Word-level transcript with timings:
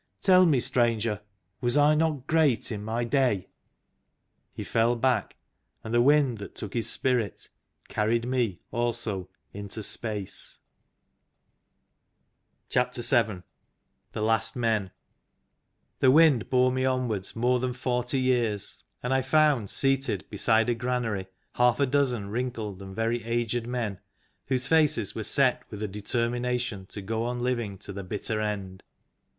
Tell 0.23 0.47
me, 0.47 0.59
Stranger, 0.59 1.21
was 1.59 1.77
I 1.77 1.93
not 1.93 2.25
great 2.25 2.71
in 2.71 2.83
my 2.83 3.03
day?" 3.03 3.49
He 4.55 4.63
fell 4.63 4.95
back, 4.95 5.35
and 5.83 5.93
the 5.93 6.01
Wind 6.01 6.39
that 6.39 6.55
took 6.55 6.73
his 6.73 6.89
Spirit 6.89 7.49
carried 7.87 8.27
me 8.27 8.61
also 8.71 9.29
into 9.53 9.83
space. 9.83 10.57
VII 12.73 12.85
THE 14.13 14.21
LAST 14.23 14.55
MAN 14.55 14.89
THE 15.99 16.09
Wind 16.09 16.49
bore 16.49 16.71
me 16.71 16.83
onwards 16.83 17.35
more 17.35 17.59
than 17.59 17.71
forty 17.71 18.19
years, 18.19 18.83
and 19.03 19.13
I 19.13 19.21
found 19.21 19.69
seated 19.69 20.25
beside 20.31 20.67
a 20.67 20.73
granary 20.73 21.27
half 21.53 21.79
a 21.79 21.85
dozen 21.85 22.31
wrinkled 22.31 22.81
and 22.81 22.95
very 22.95 23.23
aged 23.23 23.67
men, 23.67 23.99
whose 24.47 24.65
faces 24.65 25.13
were 25.13 25.23
set 25.23 25.61
with 25.69 25.83
a 25.83 25.87
determination 25.87 26.87
to 26.87 27.03
go 27.03 27.23
on 27.25 27.37
living 27.37 27.77
to 27.77 27.93
the 27.93 28.03
bitter 28.03 28.39
end. 28.41 28.81